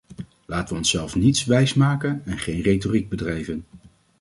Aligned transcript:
Laten 0.45 0.69
we 0.73 0.75
onszelf 0.75 1.15
niets 1.15 1.45
wijsmaken, 1.45 2.21
en 2.25 2.37
geen 2.39 2.61
retoriek 2.61 3.09
bedrijven. 3.09 3.65